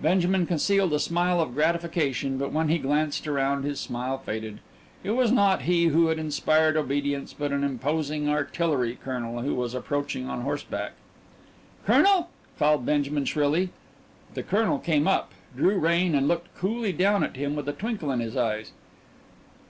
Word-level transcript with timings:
Benjamin 0.00 0.46
concealed 0.46 0.92
a 0.92 1.00
smile 1.00 1.40
of 1.40 1.54
gratification, 1.54 2.38
but 2.38 2.52
when 2.52 2.68
he 2.68 2.78
glanced 2.78 3.26
around 3.26 3.64
his 3.64 3.80
smile 3.80 4.16
faded. 4.16 4.60
It 5.02 5.10
was 5.10 5.32
not 5.32 5.62
he 5.62 5.86
who 5.86 6.06
had 6.06 6.20
inspired 6.20 6.76
obedience, 6.76 7.32
but 7.32 7.50
an 7.50 7.64
imposing 7.64 8.28
artillery 8.28 8.96
colonel 9.02 9.40
who 9.42 9.56
was 9.56 9.74
approaching 9.74 10.28
on 10.30 10.42
horseback. 10.42 10.92
"Colonel!" 11.84 12.30
called 12.60 12.86
Benjamin 12.86 13.24
shrilly. 13.24 13.70
The 14.34 14.44
colonel 14.44 14.78
came 14.78 15.08
up, 15.08 15.32
drew 15.56 15.76
rein, 15.76 16.14
and 16.14 16.28
looked 16.28 16.56
coolly 16.56 16.92
down 16.92 17.24
at 17.24 17.34
him 17.34 17.56
with 17.56 17.68
a 17.68 17.72
twinkle 17.72 18.12
in 18.12 18.20
his 18.20 18.36
eyes. 18.36 18.70